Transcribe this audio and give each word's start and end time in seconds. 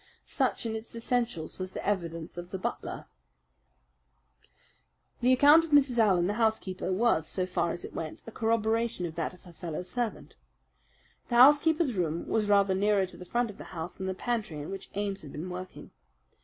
Such, 0.25 0.65
in 0.65 0.75
its 0.75 0.95
essentials, 0.95 1.59
was 1.59 1.73
the 1.73 1.87
evidence 1.87 2.35
of 2.35 2.49
the 2.49 2.57
butler. 2.57 3.05
The 5.19 5.31
account 5.31 5.63
of 5.63 5.69
Mrs. 5.69 5.99
Allen, 5.99 6.25
the 6.25 6.33
housekeeper, 6.41 6.91
was, 6.91 7.27
so 7.27 7.45
far 7.45 7.69
as 7.69 7.85
it 7.85 7.93
went, 7.93 8.23
a 8.25 8.31
corroboration 8.31 9.05
of 9.05 9.13
that 9.13 9.35
of 9.35 9.43
her 9.43 9.53
fellow 9.53 9.83
servant. 9.83 10.33
The 11.29 11.35
housekeeper's 11.35 11.93
room 11.93 12.27
was 12.27 12.47
rather 12.47 12.73
nearer 12.73 13.05
to 13.05 13.17
the 13.17 13.25
front 13.25 13.51
of 13.51 13.59
the 13.59 13.65
house 13.77 13.93
than 13.93 14.07
the 14.07 14.15
pantry 14.15 14.57
in 14.57 14.71
which 14.71 14.89
Ames 14.95 15.21
had 15.21 15.31
been 15.31 15.51
working. 15.51 15.91